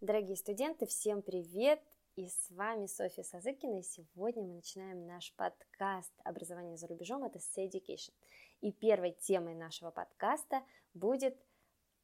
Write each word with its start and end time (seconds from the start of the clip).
Дорогие 0.00 0.36
студенты, 0.36 0.86
всем 0.86 1.20
привет! 1.20 1.78
И 2.16 2.26
с 2.26 2.50
вами 2.52 2.86
Софья 2.86 3.22
Сазыкина, 3.22 3.80
и 3.80 3.82
сегодня 3.82 4.42
мы 4.42 4.54
начинаем 4.54 5.06
наш 5.06 5.34
подкаст 5.34 6.10
«Образование 6.24 6.78
за 6.78 6.86
рубежом» 6.86 7.22
от 7.22 7.36
Essay 7.36 7.68
Education. 7.68 8.14
И 8.62 8.72
первой 8.72 9.12
темой 9.12 9.54
нашего 9.54 9.90
подкаста 9.90 10.62
будет 10.94 11.36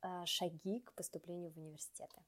э, 0.03 0.27
шаги 0.27 0.81
к 0.81 0.93
поступлению 0.93 1.53
в 1.53 1.57
университеты. 1.57 2.21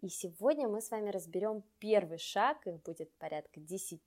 И 0.00 0.08
сегодня 0.08 0.68
мы 0.68 0.80
с 0.80 0.90
вами 0.90 1.10
разберем 1.10 1.62
первый 1.80 2.16
шаг, 2.16 2.66
их 2.66 2.80
будет 2.80 3.12
порядка 3.18 3.60
10, 3.60 4.00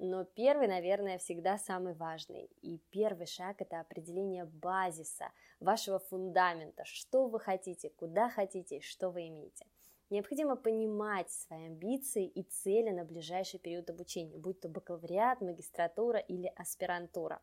но 0.00 0.24
первый, 0.24 0.66
наверное, 0.66 1.18
всегда 1.18 1.56
самый 1.56 1.94
важный. 1.94 2.50
И 2.62 2.78
первый 2.90 3.26
шаг– 3.26 3.56
это 3.60 3.78
определение 3.78 4.44
базиса, 4.44 5.30
вашего 5.60 6.00
фундамента, 6.00 6.84
что 6.84 7.28
вы 7.28 7.38
хотите, 7.38 7.90
куда 7.90 8.28
хотите, 8.28 8.80
что 8.80 9.10
вы 9.10 9.28
имеете. 9.28 9.66
Необходимо 10.12 10.56
понимать 10.56 11.30
свои 11.30 11.68
амбиции 11.68 12.26
и 12.26 12.42
цели 12.42 12.90
на 12.90 13.02
ближайший 13.02 13.58
период 13.58 13.88
обучения, 13.88 14.36
будь 14.36 14.60
то 14.60 14.68
бакалавриат, 14.68 15.40
магистратура 15.40 16.18
или 16.18 16.52
аспирантура. 16.54 17.40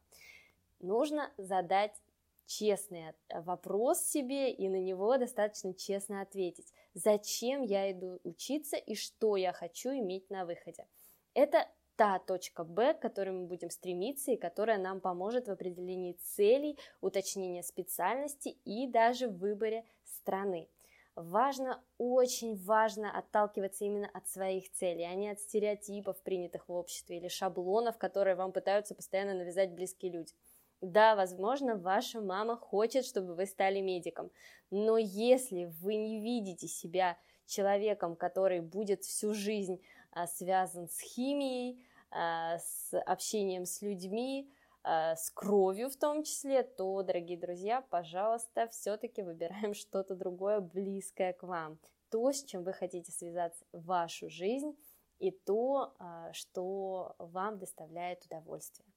Нужно 0.80 1.32
задать 1.38 2.00
честный 2.46 3.16
вопрос 3.34 4.02
себе 4.02 4.52
и 4.52 4.70
на 4.70 4.80
него 4.80 5.18
достаточно 5.18 5.74
честно 5.74 6.22
ответить. 6.22 6.72
Зачем 6.94 7.64
я 7.64 7.92
иду 7.92 8.20
учиться 8.24 8.78
и 8.78 8.94
что 8.94 9.36
я 9.36 9.52
хочу 9.52 9.90
иметь 9.90 10.30
на 10.30 10.46
выходе? 10.46 10.86
Это 11.34 11.68
та 11.96 12.20
точка 12.20 12.64
Б, 12.64 12.94
к 12.94 13.00
которой 13.00 13.32
мы 13.32 13.48
будем 13.48 13.72
стремиться 13.72 14.32
и 14.32 14.38
которая 14.38 14.78
нам 14.78 15.02
поможет 15.02 15.48
в 15.48 15.52
определении 15.52 16.14
целей, 16.14 16.78
уточнении 17.02 17.64
специальности 17.64 18.50
и 18.64 18.86
даже 18.86 19.28
в 19.28 19.40
выборе 19.40 19.86
страны. 20.04 20.70
Важно, 21.16 21.84
очень 21.98 22.56
важно 22.56 23.12
отталкиваться 23.12 23.84
именно 23.84 24.10
от 24.14 24.28
своих 24.28 24.72
целей, 24.72 25.04
а 25.04 25.14
не 25.16 25.30
от 25.30 25.40
стереотипов, 25.42 26.22
принятых 26.24 26.70
в 26.70 26.72
обществе, 26.74 27.18
или 27.18 27.28
шаблонов, 27.28 27.98
которые 27.98 28.36
вам 28.36 28.54
пытаются 28.54 28.96
постоянно 28.96 29.34
навязать 29.34 29.74
близкие 29.74 30.12
люди. 30.12 30.34
Да, 30.82 31.16
возможно, 31.18 31.76
ваша 31.76 32.22
мама 32.22 32.56
хочет, 32.56 33.06
чтобы 33.06 33.36
вы 33.36 33.46
стали 33.48 33.82
медиком, 33.82 34.32
но 34.72 34.98
если 34.98 35.66
вы 35.66 35.96
не 35.96 36.22
видите 36.22 36.68
себя 36.68 37.18
человеком, 37.46 38.16
который 38.16 38.62
будет 38.62 39.04
всю 39.04 39.34
жизнь 39.34 39.82
а, 40.12 40.26
связан 40.26 40.88
с 40.88 41.02
химией, 41.02 41.84
а, 42.12 42.60
с 42.60 42.98
общением 43.02 43.66
с 43.66 43.82
людьми, 43.82 44.50
с 44.84 45.32
кровью 45.34 45.90
в 45.90 45.98
том 45.98 46.24
числе, 46.24 46.64
то, 46.64 47.04
дорогие 47.04 47.38
друзья, 47.38 47.82
пожалуйста, 47.90 48.68
все-таки 48.70 49.22
выбираем 49.22 49.74
что-то 49.76 50.16
другое, 50.16 50.60
близкое 50.60 51.34
к 51.34 51.44
вам. 51.44 51.80
То, 52.10 52.32
с 52.32 52.44
чем 52.44 52.64
вы 52.64 52.74
хотите 52.74 53.12
связать 53.12 53.54
вашу 53.72 54.30
жизнь, 54.30 54.76
и 55.20 55.32
то, 55.32 55.94
а, 56.00 56.32
что 56.34 57.16
вам 57.20 57.60
доставляет 57.60 58.26
удовольствие. 58.26 58.88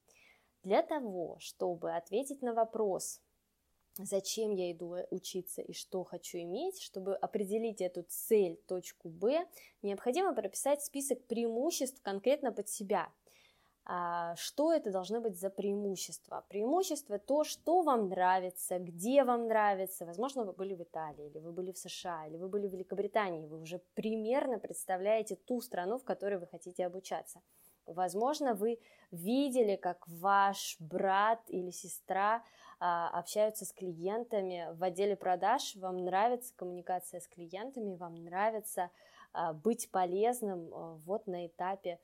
Для 0.63 0.81
того, 0.81 1.35
чтобы 1.39 1.93
ответить 1.93 2.41
на 2.41 2.53
вопрос, 2.53 3.21
зачем 3.97 4.51
я 4.51 4.71
иду 4.71 4.95
учиться 5.11 5.61
и 5.61 5.73
что 5.73 6.03
хочу 6.05 6.37
иметь, 6.39 6.81
чтобы 6.81 7.15
определить 7.15 7.81
эту 7.81 8.03
цель, 8.03 8.55
точку 8.67 9.09
Б, 9.09 9.45
необходимо 9.81 10.33
прописать 10.33 10.81
список 10.81 11.25
преимуществ 11.25 12.01
конкретно 12.01 12.53
под 12.53 12.69
себя. 12.69 13.11
А, 13.85 14.35
что 14.37 14.71
это 14.71 14.91
должно 14.91 15.19
быть 15.19 15.37
за 15.37 15.49
преимущество? 15.49 16.45
Преимущество 16.47 17.19
то, 17.19 17.43
что 17.43 17.81
вам 17.81 18.07
нравится, 18.07 18.79
где 18.79 19.25
вам 19.25 19.47
нравится. 19.47 20.05
Возможно, 20.05 20.45
вы 20.45 20.53
были 20.53 20.73
в 20.73 20.81
Италии, 20.81 21.27
или 21.27 21.39
вы 21.39 21.51
были 21.51 21.71
в 21.73 21.77
США, 21.77 22.27
или 22.27 22.37
вы 22.37 22.47
были 22.47 22.67
в 22.67 22.71
Великобритании. 22.71 23.45
Вы 23.45 23.59
уже 23.59 23.81
примерно 23.93 24.57
представляете 24.57 25.35
ту 25.35 25.59
страну, 25.59 25.97
в 25.97 26.05
которой 26.05 26.39
вы 26.39 26.47
хотите 26.47 26.85
обучаться. 26.85 27.41
Возможно, 27.85 28.53
вы 28.53 28.79
видели, 29.11 29.75
как 29.75 30.07
ваш 30.07 30.77
брат 30.79 31.41
или 31.49 31.69
сестра 31.69 32.41
а, 32.79 33.09
общаются 33.09 33.65
с 33.65 33.73
клиентами 33.73 34.69
в 34.71 34.83
отделе 34.83 35.17
продаж, 35.17 35.75
вам 35.75 35.97
нравится 35.97 36.53
коммуникация 36.55 37.19
с 37.19 37.27
клиентами, 37.27 37.95
вам 37.95 38.15
нравится 38.15 38.91
а, 39.33 39.51
быть 39.51 39.91
полезным 39.91 40.69
вот 41.05 41.27
на 41.27 41.47
этапе 41.47 41.99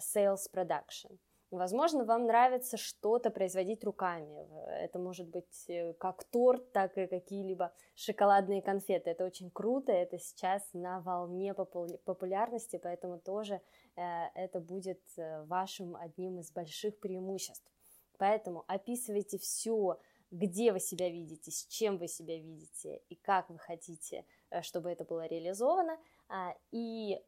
sales 0.00 0.48
production. 0.52 1.18
Возможно, 1.52 2.04
вам 2.04 2.26
нравится 2.26 2.76
что-то 2.76 3.30
производить 3.30 3.84
руками. 3.84 4.48
Это 4.82 4.98
может 4.98 5.28
быть 5.28 5.64
э, 5.68 5.92
как 5.94 6.24
торт, 6.24 6.72
так 6.72 6.98
и 6.98 7.06
какие-либо 7.06 7.72
шоколадные 7.94 8.62
конфеты. 8.62 9.10
Это 9.10 9.24
очень 9.24 9.50
круто, 9.52 9.92
это 9.92 10.18
сейчас 10.18 10.68
на 10.72 11.00
волне 11.00 11.54
популярности, 11.54 12.80
поэтому 12.82 13.20
тоже 13.20 13.60
э, 13.94 14.02
это 14.34 14.58
будет 14.58 15.00
э, 15.16 15.44
вашим 15.44 15.94
одним 15.94 16.40
из 16.40 16.50
больших 16.50 16.98
преимуществ. 16.98 17.70
Поэтому 18.18 18.64
описывайте 18.66 19.38
все, 19.38 20.00
где 20.32 20.72
вы 20.72 20.80
себя 20.80 21.08
видите, 21.08 21.52
с 21.52 21.64
чем 21.66 21.96
вы 21.98 22.08
себя 22.08 22.36
видите 22.38 23.02
и 23.08 23.14
как 23.14 23.50
вы 23.50 23.58
хотите, 23.58 24.24
чтобы 24.62 24.90
это 24.90 25.04
было 25.04 25.26
реализовано. 25.26 25.96
А, 26.28 26.54
и 26.72 27.22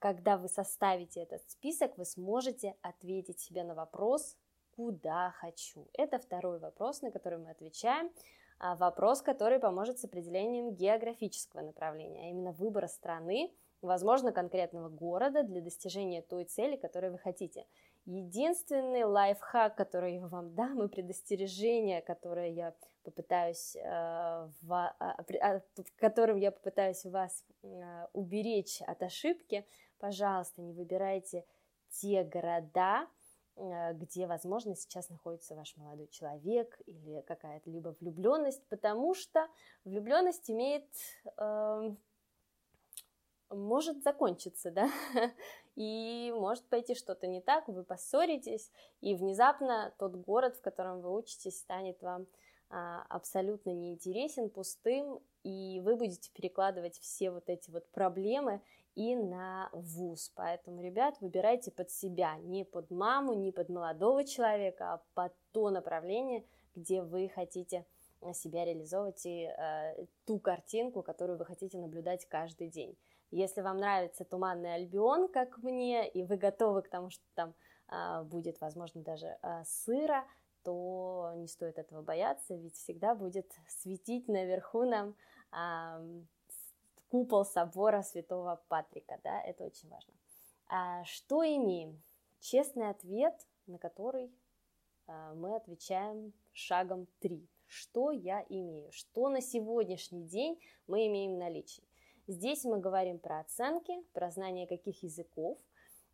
когда 0.00 0.36
вы 0.38 0.48
составите 0.48 1.20
этот 1.20 1.48
список, 1.48 1.96
вы 1.96 2.04
сможете 2.04 2.74
ответить 2.82 3.38
себе 3.38 3.62
на 3.62 3.74
вопрос, 3.74 4.36
куда 4.74 5.30
хочу. 5.38 5.86
Это 5.92 6.18
второй 6.18 6.58
вопрос, 6.58 7.02
на 7.02 7.10
который 7.12 7.38
мы 7.38 7.50
отвечаем. 7.50 8.10
А, 8.58 8.76
вопрос, 8.76 9.22
который 9.22 9.58
поможет 9.58 9.98
с 9.98 10.04
определением 10.04 10.74
географического 10.74 11.60
направления, 11.60 12.26
а 12.26 12.30
именно 12.30 12.52
выбора 12.52 12.88
страны, 12.88 13.52
возможно, 13.82 14.32
конкретного 14.32 14.88
города 14.88 15.42
для 15.42 15.60
достижения 15.60 16.22
той 16.22 16.44
цели, 16.44 16.76
которую 16.76 17.12
вы 17.12 17.18
хотите. 17.18 17.66
Единственный 18.06 19.04
лайфхак, 19.04 19.76
который 19.76 20.14
я 20.14 20.26
вам 20.26 20.54
дам, 20.54 20.82
и 20.82 20.88
предостережение, 20.88 22.00
которое 22.00 22.50
я 22.50 22.74
попытаюсь, 23.02 23.76
э, 23.76 24.48
в, 24.62 24.94
э, 25.00 25.60
которым 25.96 26.36
я 26.36 26.50
попытаюсь 26.52 27.04
вас 27.04 27.44
э, 27.62 28.06
уберечь 28.12 28.82
от 28.82 29.02
ошибки, 29.02 29.66
пожалуйста, 30.00 30.62
не 30.62 30.72
выбирайте 30.72 31.44
те 31.90 32.24
города, 32.24 33.06
э, 33.56 33.92
где, 33.94 34.26
возможно, 34.26 34.74
сейчас 34.74 35.08
находится 35.08 35.54
ваш 35.54 35.76
молодой 35.76 36.08
человек 36.08 36.80
или 36.86 37.20
какая-то 37.22 37.70
либо 37.70 37.94
влюбленность, 38.00 38.66
потому 38.68 39.14
что 39.14 39.46
влюбленность 39.84 40.50
имеет 40.50 40.84
э, 41.36 41.94
может 43.50 44.02
закончиться, 44.02 44.70
да, 44.70 44.90
и 45.76 46.32
может 46.36 46.64
пойти 46.68 46.94
что-то 46.94 47.26
не 47.26 47.40
так, 47.40 47.68
вы 47.68 47.84
поссоритесь, 47.84 48.70
и 49.00 49.14
внезапно 49.14 49.92
тот 49.98 50.14
город, 50.14 50.56
в 50.56 50.60
котором 50.60 51.00
вы 51.00 51.14
учитесь, 51.14 51.58
станет 51.58 52.00
вам 52.02 52.26
а, 52.68 53.04
абсолютно 53.08 53.70
неинтересен, 53.70 54.48
пустым, 54.48 55.20
и 55.42 55.80
вы 55.80 55.96
будете 55.96 56.30
перекладывать 56.32 56.98
все 56.98 57.30
вот 57.30 57.48
эти 57.48 57.70
вот 57.70 57.90
проблемы 57.90 58.62
и 59.00 59.16
на 59.16 59.70
вуз. 59.72 60.30
Поэтому, 60.34 60.82
ребят, 60.82 61.16
выбирайте 61.22 61.70
под 61.70 61.90
себя, 61.90 62.36
не 62.36 62.64
под 62.64 62.90
маму, 62.90 63.32
не 63.32 63.50
под 63.50 63.70
молодого 63.70 64.24
человека, 64.24 64.92
а 64.92 65.02
под 65.14 65.32
то 65.52 65.70
направление, 65.70 66.44
где 66.74 67.00
вы 67.00 67.30
хотите 67.34 67.86
себя 68.34 68.66
реализовывать 68.66 69.24
и 69.24 69.44
э, 69.44 70.04
ту 70.26 70.38
картинку, 70.38 71.02
которую 71.02 71.38
вы 71.38 71.46
хотите 71.46 71.78
наблюдать 71.78 72.26
каждый 72.26 72.68
день. 72.68 72.94
Если 73.30 73.62
вам 73.62 73.78
нравится 73.78 74.26
туманный 74.26 74.74
альбион, 74.74 75.28
как 75.28 75.56
мне, 75.62 76.06
и 76.06 76.22
вы 76.22 76.36
готовы 76.36 76.82
к 76.82 76.90
тому, 76.90 77.08
что 77.08 77.24
там 77.34 77.54
э, 77.88 78.22
будет, 78.24 78.60
возможно, 78.60 79.00
даже 79.00 79.38
э, 79.42 79.64
сыро, 79.64 80.26
то 80.62 81.32
не 81.36 81.48
стоит 81.48 81.78
этого 81.78 82.02
бояться, 82.02 82.54
ведь 82.54 82.76
всегда 82.76 83.14
будет 83.14 83.50
светить 83.66 84.28
наверху 84.28 84.84
нам 84.84 85.16
э, 85.52 86.22
купол 87.10 87.44
собора 87.44 88.02
Святого 88.02 88.62
Патрика, 88.68 89.18
да, 89.22 89.42
это 89.42 89.64
очень 89.64 89.88
важно. 89.90 90.14
А 90.68 91.04
что 91.04 91.44
имеем? 91.44 92.00
Честный 92.38 92.88
ответ, 92.88 93.34
на 93.66 93.78
который 93.78 94.32
а, 95.06 95.34
мы 95.34 95.56
отвечаем 95.56 96.32
шагом 96.52 97.06
3. 97.18 97.46
Что 97.66 98.12
я 98.12 98.44
имею? 98.48 98.90
Что 98.92 99.28
на 99.28 99.40
сегодняшний 99.40 100.24
день 100.24 100.58
мы 100.86 101.06
имеем 101.08 101.34
в 101.34 101.38
наличии? 101.38 101.84
Здесь 102.26 102.64
мы 102.64 102.78
говорим 102.78 103.18
про 103.18 103.40
оценки, 103.40 103.92
про 104.12 104.30
знание 104.30 104.68
каких 104.68 105.02
языков 105.02 105.58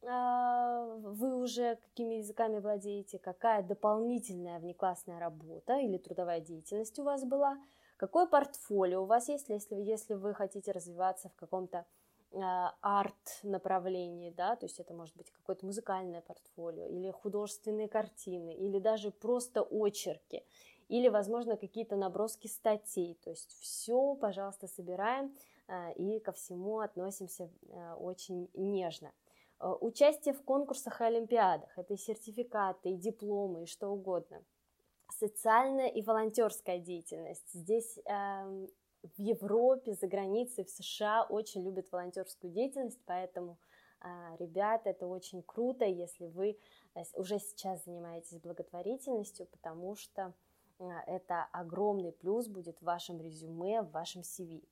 а, 0.03 0.87
вы 0.97 1.37
уже 1.37 1.77
какими 1.77 2.15
языками 2.17 2.59
владеете, 2.59 3.19
какая 3.19 3.63
дополнительная 3.63 4.59
внеклассная 4.59 5.19
работа 5.19 5.79
или 5.79 5.99
трудовая 5.99 6.41
деятельность 6.41 6.99
у 6.99 7.05
вас 7.05 7.23
была– 7.25 7.59
Какое 7.97 8.27
портфолио 8.27 9.03
у 9.03 9.07
вас 9.07 9.29
есть, 9.29 9.49
если, 9.49 9.77
если 9.77 10.15
вы 10.15 10.35
хотите 10.35 10.73
развиваться 10.73 11.29
в 11.29 11.35
каком-то 11.35 11.87
а, 12.33 12.75
арт-направлении, 12.83 14.31
да, 14.31 14.57
то 14.57 14.67
есть 14.67 14.81
это 14.81 14.93
может 14.93 15.17
быть 15.17 15.31
какое-то 15.31 15.65
музыкальное 15.65 16.21
портфолио, 16.21 16.87
или 16.87 17.11
художественные 17.11 17.89
картины, 17.89 18.55
или 18.55 18.79
даже 18.79 19.11
просто 19.11 19.63
очерки, 19.63 20.45
или, 20.89 21.09
возможно, 21.09 21.57
какие-то 21.57 21.97
наброски 21.97 22.49
статей, 22.49 23.19
то 23.25 23.31
есть 23.31 23.57
все, 23.61 24.15
пожалуйста, 24.15 24.69
собираем, 24.69 25.35
и 25.97 26.21
ко 26.21 26.33
всему 26.33 26.81
относимся 26.81 27.51
очень 27.99 28.49
нежно. 28.55 29.13
Участие 29.59 30.35
в 30.35 30.43
конкурсах 30.45 31.01
и 31.01 31.05
олимпиадах, 31.05 31.77
это 31.77 31.95
и 31.95 31.97
сертификаты, 31.97 32.91
и 32.91 32.97
дипломы, 32.97 33.63
и 33.63 33.67
что 33.67 33.89
угодно. 33.89 34.45
Социальная 35.13 35.89
и 35.89 36.03
волонтерская 36.03 36.79
деятельность. 36.79 37.53
Здесь 37.53 37.99
эм, 38.05 38.69
в 39.03 39.21
Европе, 39.21 39.95
за 39.95 40.07
границей, 40.07 40.65
в 40.65 40.71
США 40.71 41.25
очень 41.25 41.63
любят 41.63 41.91
волонтерскую 41.93 42.53
деятельность, 42.53 43.01
поэтому, 43.07 43.59
а, 44.01 44.37
ребята, 44.39 44.91
это 44.91 45.07
очень 45.07 45.43
круто, 45.43 45.85
если 45.85 46.27
вы 46.27 46.59
э, 46.95 47.03
уже 47.15 47.39
сейчас 47.39 47.85
занимаетесь 47.85 48.41
благотворительностью, 48.41 49.47
потому 49.47 49.95
что 49.95 50.35
а, 50.79 51.03
это 51.07 51.47
огромный 51.53 52.13
плюс 52.13 52.49
будет 52.49 52.79
в 52.79 52.85
вашем 52.85 53.21
резюме, 53.21 53.83
в 53.83 53.91
вашем 53.91 54.23
CV. 54.23 54.63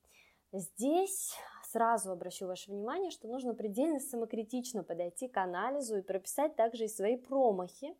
Здесь 0.53 1.35
сразу 1.65 2.13
обращу 2.13 2.47
ваше 2.47 2.71
внимание, 2.71 3.11
что 3.11 3.27
нужно 3.27 3.55
предельно 3.55 3.99
самокритично 3.99 4.85
подойти 4.85 5.27
к 5.27 5.37
анализу 5.37 5.97
и 5.97 6.03
прописать 6.03 6.55
также 6.55 6.85
и 6.85 6.89
свои 6.89 7.17
промахи, 7.17 7.97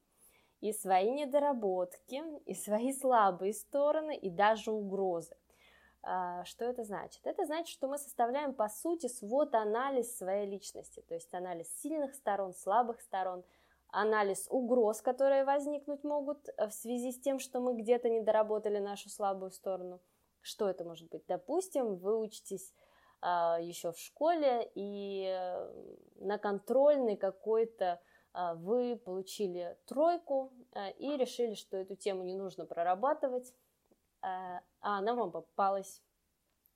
и 0.65 0.73
свои 0.73 1.11
недоработки, 1.11 2.23
и 2.47 2.55
свои 2.55 2.95
слабые 2.95 3.53
стороны, 3.53 4.17
и 4.17 4.31
даже 4.31 4.73
угрозы. 4.73 5.37
А, 6.03 6.43
что 6.47 6.65
это 6.65 6.85
значит? 6.85 7.21
Это 7.27 7.45
значит, 7.45 7.69
что 7.69 7.87
мы 7.87 7.99
составляем, 7.99 8.55
по 8.55 8.71
сути, 8.71 9.09
свод-анализ 9.09 10.17
своей 10.17 10.47
личности, 10.47 11.05
то 11.07 11.13
есть 11.13 11.35
анализ 11.35 11.69
сильных 11.83 12.15
сторон, 12.15 12.55
слабых 12.55 13.03
сторон, 13.03 13.45
анализ 13.89 14.47
угроз, 14.49 15.03
которые 15.03 15.45
возникнуть 15.45 16.03
могут 16.03 16.49
в 16.57 16.71
связи 16.71 17.13
с 17.13 17.21
тем, 17.21 17.41
что 17.41 17.61
мы 17.61 17.75
где-то 17.75 18.09
не 18.09 18.23
доработали 18.23 18.79
нашу 18.79 19.11
слабую 19.11 19.51
сторону. 19.51 20.01
Что 20.41 20.71
это 20.71 20.83
может 20.83 21.11
быть? 21.11 21.27
Допустим, 21.29 21.97
вы 21.97 22.19
учитесь 22.19 22.73
а, 23.21 23.59
еще 23.61 23.93
в 23.93 23.99
школе, 23.99 24.71
и 24.75 25.27
э, 25.27 25.73
на 26.21 26.39
контрольный 26.39 27.17
какой-то 27.19 28.01
вы 28.35 28.97
получили 28.97 29.77
тройку 29.87 30.53
а, 30.73 30.91
и 30.91 31.17
решили, 31.17 31.55
что 31.55 31.77
эту 31.77 31.97
тему 31.97 32.25
не 32.25 32.35
нужно 32.35 32.67
прорабатывать, 32.67 33.55
а 34.23 34.63
она 34.81 35.15
вам 35.15 35.31
попалась 35.31 36.03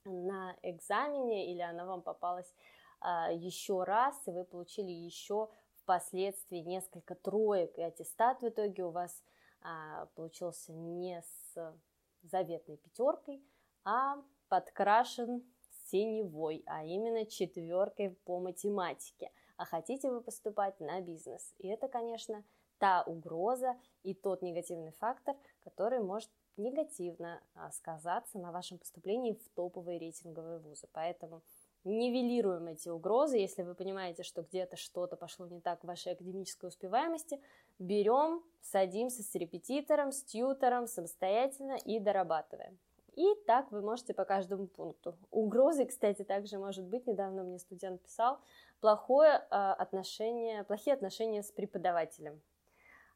на 0.04 0.56
экзамене 0.62 1.52
или 1.52 1.60
она 1.60 1.84
вам 1.84 2.02
попалась 2.02 2.54
а, 3.00 3.30
еще 3.32 3.84
раз, 3.84 4.16
и 4.26 4.30
вы 4.30 4.44
получили 4.44 4.90
еще 4.90 5.48
впоследствии 5.82 6.58
несколько 6.58 7.14
троек, 7.14 7.76
и 7.78 7.82
аттестат 7.82 8.42
в 8.42 8.48
итоге 8.48 8.84
у 8.84 8.90
вас 8.90 9.22
а, 9.62 10.06
получился 10.14 10.72
не 10.72 11.22
с 11.22 11.74
заветной 12.22 12.76
пятеркой, 12.76 13.42
а 13.84 14.22
подкрашен 14.48 15.42
синевой, 15.86 16.62
а 16.66 16.84
именно 16.84 17.24
четверкой 17.24 18.10
по 18.24 18.40
математике. 18.40 19.32
А 19.58 19.64
хотите 19.64 20.08
вы 20.08 20.22
поступать 20.22 20.78
на 20.78 21.00
бизнес. 21.00 21.52
И 21.58 21.66
это, 21.66 21.88
конечно, 21.88 22.44
та 22.78 23.02
угроза 23.02 23.76
и 24.04 24.14
тот 24.14 24.40
негативный 24.40 24.92
фактор, 24.92 25.34
который 25.64 25.98
может 25.98 26.30
негативно 26.56 27.42
а, 27.54 27.70
сказаться 27.72 28.38
на 28.38 28.52
вашем 28.52 28.78
поступлении 28.78 29.34
в 29.34 29.48
топовые 29.50 29.98
рейтинговые 29.98 30.60
вузы. 30.60 30.88
Поэтому 30.92 31.42
нивелируем 31.82 32.68
эти 32.68 32.88
угрозы. 32.88 33.38
Если 33.38 33.64
вы 33.64 33.74
понимаете, 33.74 34.22
что 34.22 34.42
где-то 34.42 34.76
что-то 34.76 35.16
пошло 35.16 35.48
не 35.48 35.60
так 35.60 35.82
в 35.82 35.88
вашей 35.88 36.12
академической 36.12 36.66
успеваемости, 36.66 37.40
берем, 37.80 38.44
садимся 38.62 39.24
с 39.24 39.34
репетитором, 39.34 40.12
с 40.12 40.22
тьютором 40.22 40.86
самостоятельно 40.86 41.76
и 41.84 41.98
дорабатываем. 41.98 42.78
И 43.18 43.34
так 43.48 43.72
вы 43.72 43.80
можете 43.80 44.14
по 44.14 44.24
каждому 44.24 44.68
пункту. 44.68 45.18
Угрозы, 45.32 45.86
кстати, 45.86 46.22
также 46.22 46.56
может 46.56 46.84
быть, 46.84 47.04
недавно 47.08 47.42
мне 47.42 47.58
студент 47.58 48.00
писал, 48.00 48.38
плохое 48.80 49.44
э, 49.50 49.56
отношение, 49.56 50.62
плохие 50.62 50.94
отношения 50.94 51.42
с 51.42 51.50
преподавателем. 51.50 52.40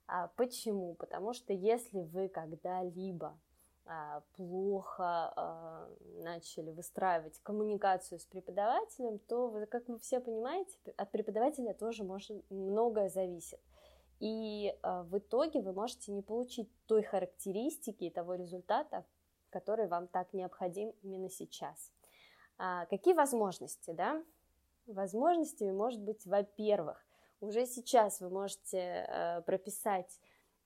А 0.08 0.26
почему? 0.34 0.94
Потому 0.94 1.32
что 1.34 1.52
если 1.52 2.00
вы 2.00 2.28
когда-либо 2.28 3.38
а, 3.86 4.24
плохо 4.34 5.32
а, 5.36 5.88
начали 6.16 6.72
выстраивать 6.72 7.38
коммуникацию 7.44 8.18
с 8.18 8.26
преподавателем, 8.26 9.20
то, 9.20 9.46
вы, 9.46 9.66
как 9.66 9.86
вы 9.86 10.00
все 10.00 10.18
понимаете, 10.18 10.76
от 10.96 11.12
преподавателя 11.12 11.74
тоже 11.74 12.02
может 12.02 12.42
многое 12.50 13.08
зависит. 13.08 13.60
И 14.18 14.76
в 14.82 15.18
итоге 15.18 15.60
вы 15.62 15.72
можете 15.72 16.10
не 16.10 16.22
получить 16.22 16.68
той 16.86 17.02
характеристики 17.04 18.04
и 18.04 18.10
того 18.10 18.34
результата, 18.34 19.04
который 19.52 19.86
вам 19.86 20.08
так 20.08 20.32
необходим 20.32 20.92
именно 21.02 21.28
сейчас. 21.28 21.92
А, 22.58 22.86
какие 22.86 23.14
возможности, 23.14 23.92
да? 23.92 24.22
Возможностями 24.86 25.70
может 25.70 26.00
быть, 26.00 26.26
во-первых, 26.26 27.04
уже 27.40 27.66
сейчас 27.66 28.20
вы 28.20 28.30
можете 28.30 28.78
э, 28.78 29.42
прописать 29.42 30.20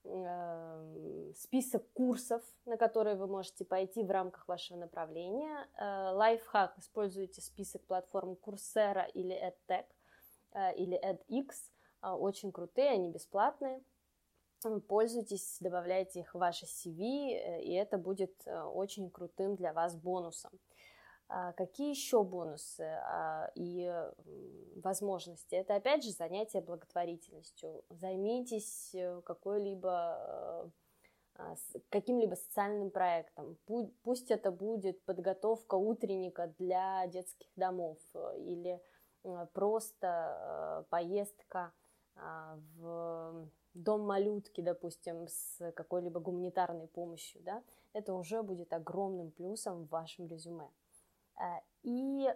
э, 0.04 1.32
список 1.34 1.90
курсов, 1.92 2.42
на 2.66 2.76
которые 2.76 3.16
вы 3.16 3.26
можете 3.26 3.64
пойти 3.64 4.02
в 4.02 4.10
рамках 4.10 4.46
вашего 4.46 4.78
направления. 4.78 5.66
Э, 5.78 6.12
лайфхак, 6.12 6.78
используйте 6.78 7.40
список 7.40 7.82
платформ 7.86 8.36
Coursera 8.42 9.10
или 9.12 9.34
EdTech 9.34 9.86
или 10.76 10.98
edX, 10.98 11.50
очень 12.02 12.50
крутые, 12.50 12.90
они 12.90 13.10
бесплатные. 13.10 13.82
Пользуйтесь, 14.88 15.58
добавляйте 15.60 16.20
их 16.20 16.34
в 16.34 16.38
ваше 16.38 16.66
CV, 16.66 17.62
и 17.62 17.72
это 17.72 17.98
будет 17.98 18.46
очень 18.46 19.10
крутым 19.10 19.56
для 19.56 19.72
вас 19.72 19.96
бонусом. 19.96 20.50
А 21.28 21.52
какие 21.52 21.90
еще 21.90 22.22
бонусы 22.22 22.82
а, 22.82 23.50
и 23.56 23.92
возможности? 24.76 25.56
Это 25.56 25.74
опять 25.74 26.04
же 26.04 26.10
занятие 26.10 26.60
благотворительностью. 26.60 27.84
Займитесь 27.90 28.94
э, 28.94 29.20
какой-либо 29.22 30.70
э, 31.36 31.54
каким-либо 31.88 32.36
социальным 32.36 32.90
проектом. 32.90 33.58
Пусть 34.04 34.30
это 34.30 34.52
будет 34.52 35.04
подготовка 35.04 35.74
утренника 35.74 36.54
для 36.58 37.04
детских 37.08 37.50
домов 37.56 37.98
э, 38.14 38.38
или 38.38 38.80
просто 39.52 40.86
поездка 40.88 41.72
в 42.16 43.48
дом 43.76 44.00
малютки, 44.02 44.60
допустим, 44.60 45.28
с 45.28 45.72
какой-либо 45.72 46.20
гуманитарной 46.20 46.88
помощью. 46.88 47.42
Да? 47.42 47.62
Это 47.92 48.14
уже 48.14 48.42
будет 48.42 48.72
огромным 48.72 49.30
плюсом 49.30 49.84
в 49.84 49.88
вашем 49.88 50.26
резюме. 50.26 50.70
Э, 51.38 51.60
и 51.82 52.34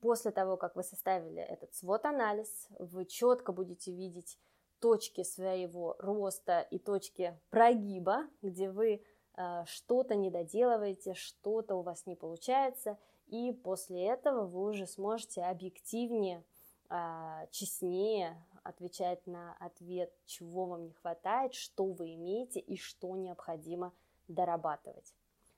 после 0.00 0.30
того, 0.30 0.56
как 0.56 0.76
вы 0.76 0.82
составили 0.82 1.42
этот 1.42 1.74
свод-анализ, 1.74 2.68
вы 2.78 3.04
четко 3.04 3.52
будете 3.52 3.92
видеть 3.92 4.38
точки 4.80 5.22
своего 5.22 5.96
роста 5.98 6.60
и 6.60 6.78
точки 6.78 7.38
прогиба, 7.50 8.26
где 8.42 8.70
вы 8.70 9.02
э, 9.36 9.64
что-то 9.66 10.14
не 10.14 10.30
доделываете, 10.30 11.14
что-то 11.14 11.76
у 11.76 11.82
вас 11.82 12.06
не 12.06 12.14
получается, 12.14 12.98
и 13.26 13.52
после 13.52 14.06
этого 14.06 14.46
вы 14.46 14.70
уже 14.70 14.86
сможете 14.86 15.42
объективнее, 15.42 16.44
э, 16.88 17.46
честнее 17.50 18.36
отвечать 18.66 19.26
на 19.26 19.54
ответ, 19.58 20.12
чего 20.24 20.66
вам 20.66 20.84
не 20.84 20.92
хватает, 20.92 21.54
что 21.54 21.84
вы 21.84 22.14
имеете 22.14 22.60
и 22.60 22.76
что 22.76 23.16
необходимо 23.16 23.92
дорабатывать. 24.28 25.14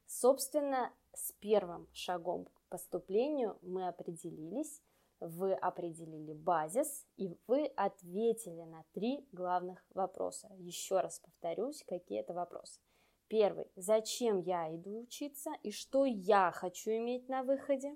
Собственно, 0.07 0.93
с 1.15 1.33
первым 1.33 1.89
шагом 1.93 2.47
к 2.47 2.63
поступлению 2.69 3.59
мы 3.63 3.89
определились, 3.89 4.83
вы 5.21 5.53
определили 5.53 6.33
базис, 6.33 7.07
и 7.17 7.37
вы 7.47 7.67
ответили 7.77 8.63
на 8.63 8.85
три 8.93 9.27
главных 9.33 9.85
вопроса. 9.95 10.49
Еще 10.59 11.01
раз 11.01 11.19
повторюсь, 11.19 11.83
какие 11.87 12.21
это 12.21 12.35
вопросы. 12.35 12.81
Первый. 13.27 13.67
Зачем 13.77 14.41
я 14.41 14.75
иду 14.75 15.01
учиться 15.01 15.51
и 15.63 15.71
что 15.71 16.05
я 16.07 16.51
хочу 16.53 16.91
иметь 16.93 17.29
на 17.29 17.43
выходе? 17.43 17.95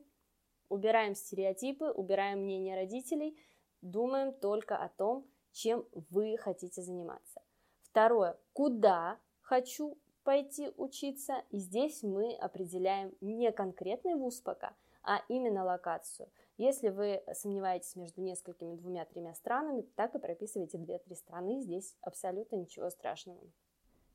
Убираем 0.69 1.14
стереотипы, 1.14 1.90
убираем 1.90 2.40
мнение 2.40 2.76
родителей, 2.76 3.38
думаем 3.82 4.32
только 4.32 4.76
о 4.76 4.88
том, 4.88 5.26
чем 5.52 5.86
вы 5.92 6.36
хотите 6.38 6.80
заниматься. 6.82 7.42
Второе. 7.82 8.38
Куда 8.54 9.18
хочу 9.40 9.98
пойти 10.24 10.70
учиться. 10.76 11.42
И 11.50 11.58
здесь 11.58 12.02
мы 12.02 12.34
определяем 12.34 13.14
не 13.20 13.50
конкретный 13.52 14.14
вуз 14.14 14.40
пока, 14.40 14.74
а 15.02 15.20
именно 15.28 15.64
локацию. 15.64 16.30
Если 16.56 16.88
вы 16.88 17.22
сомневаетесь 17.34 17.96
между 17.96 18.22
несколькими 18.22 18.76
двумя-тремя 18.76 19.34
странами, 19.34 19.82
так 19.96 20.14
и 20.14 20.18
прописывайте 20.18 20.78
две-три 20.78 21.16
страны, 21.16 21.60
здесь 21.60 21.96
абсолютно 22.00 22.56
ничего 22.56 22.88
страшного. 22.90 23.40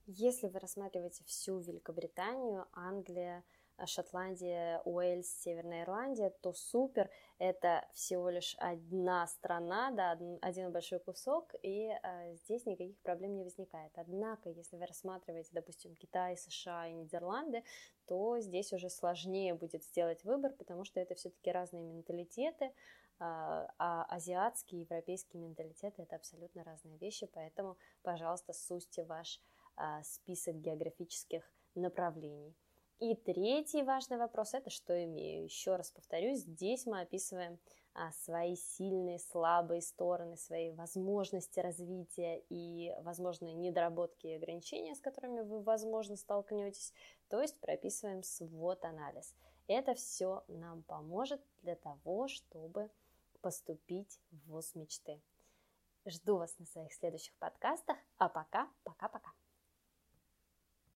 Если 0.05 0.47
вы 0.47 0.59
рассматриваете 0.59 1.24
всю 1.25 1.59
Великобританию, 1.59 2.65
Англия, 2.71 3.43
Шотландия, 3.86 4.81
Уэльс, 4.86 5.27
Северная 5.41 5.84
Ирландия, 5.84 6.31
то 6.41 6.53
супер, 6.53 7.10
это 7.38 7.88
всего 7.93 8.29
лишь 8.29 8.55
одна 8.57 9.27
страна, 9.27 9.91
да, 9.91 10.17
один 10.41 10.72
большой 10.72 11.00
кусок, 11.00 11.53
и 11.62 11.89
э, 11.89 12.36
здесь 12.38 12.65
никаких 12.65 13.00
проблем 13.01 13.36
не 13.36 13.43
возникает. 13.43 13.91
Однако, 13.96 14.50
если 14.50 14.77
вы 14.77 14.86
рассматриваете, 14.86 15.50
допустим, 15.53 15.96
Китай, 15.96 16.38
США 16.38 16.88
и 16.88 16.93
Нидерланды, 16.93 17.63
то 18.07 18.39
здесь 18.39 18.74
уже 18.74 18.89
сложнее 18.89 19.53
будет 19.53 19.84
сделать 19.84 20.24
выбор, 20.24 20.53
потому 20.53 20.84
что 20.84 21.00
это 21.00 21.13
все-таки 21.15 21.51
разные 21.51 21.84
менталитеты, 21.84 22.74
а, 23.19 23.67
а 23.77 24.03
азиатский 24.10 24.77
и 24.77 24.81
европейский 24.81 25.38
менталитет 25.38 25.96
это 25.98 26.15
абсолютно 26.15 26.63
разные 26.63 26.98
вещи, 26.98 27.25
поэтому, 27.25 27.77
пожалуйста, 28.03 28.53
сузьте 28.53 29.03
ваш 29.03 29.41
а, 29.75 30.03
список 30.03 30.55
географических 30.55 31.51
направлений. 31.75 32.55
И 33.00 33.13
третий 33.13 33.84
важный 33.84 34.18
вопрос– 34.18 34.54
это 34.56 34.72
что 34.72 35.04
имею. 35.06 35.44
Еще 35.44 35.75
раз 35.75 35.92
повторюсь, 35.92 36.39
здесь 36.39 36.88
мы 36.88 37.01
описываем 37.01 37.60
а, 37.94 38.12
свои 38.12 38.56
сильные, 38.56 39.20
слабые 39.20 39.82
стороны, 39.82 40.36
свои 40.36 40.72
возможности 40.72 41.60
развития 41.60 42.44
и 42.50 42.96
возможные 43.01 43.54
недоработки 43.54 44.25
и 44.25 44.36
ограничения, 44.36 44.96
с 44.96 45.00
которыми 45.00 45.42
вы, 45.42 45.62
возможно, 45.62 46.16
столкнетесь. 46.16 46.92
То 47.30 47.39
есть 47.39 47.60
прописываем 47.60 48.24
свод-анализ. 48.24 49.36
Это 49.68 49.94
все 49.94 50.44
нам 50.48 50.82
поможет 50.82 51.42
для 51.62 51.75
того, 51.75 52.27
чтобы 52.27 52.89
поступить 53.42 54.20
в 54.32 54.51
ВУЗ 54.51 54.74
мечты. 54.74 55.22
Жду 56.08 56.38
вас 56.38 56.58
на 56.58 56.66
своих 56.66 56.94
следующих 56.94 57.36
подкастах. 57.36 57.98
А 58.18 58.27
пока, 58.27 58.68
пока-пока. 58.84 59.32